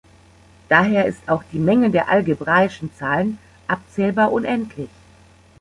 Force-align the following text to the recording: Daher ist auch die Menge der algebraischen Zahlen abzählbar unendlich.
Daher 0.67 1.05
ist 1.05 1.29
auch 1.29 1.43
die 1.51 1.59
Menge 1.59 1.91
der 1.91 2.09
algebraischen 2.09 2.91
Zahlen 2.97 3.37
abzählbar 3.67 4.31
unendlich. 4.31 4.89